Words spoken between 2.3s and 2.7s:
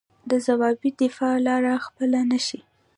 نه شي.